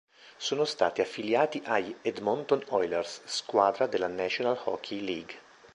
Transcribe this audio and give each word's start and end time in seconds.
Sono 0.37 0.63
stati 0.65 0.99
affiliati 1.01 1.61
agli 1.63 1.95
Edmonton 2.01 2.63
Oilers, 2.69 3.21
squadra 3.25 3.85
della 3.85 4.07
National 4.07 4.59
Hockey 4.63 5.03
League. 5.05 5.35